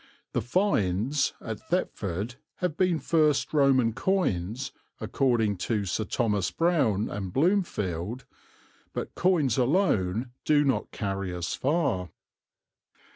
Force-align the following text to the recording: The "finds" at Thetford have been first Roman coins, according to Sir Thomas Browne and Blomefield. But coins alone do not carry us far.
The 0.31 0.41
"finds" 0.41 1.33
at 1.41 1.59
Thetford 1.59 2.37
have 2.55 2.75
been 2.75 2.97
first 2.97 3.53
Roman 3.53 3.93
coins, 3.93 4.71
according 4.99 5.57
to 5.57 5.85
Sir 5.85 6.05
Thomas 6.05 6.49
Browne 6.49 7.07
and 7.07 7.31
Blomefield. 7.31 8.25
But 8.93 9.13
coins 9.13 9.59
alone 9.59 10.31
do 10.43 10.63
not 10.65 10.89
carry 10.89 11.31
us 11.31 11.53
far. 11.53 12.09